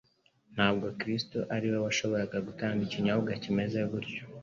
[0.55, 4.23] Ntabwo Kristo ari we wari gushobora gutanga ikinyobwa kimeze gityo.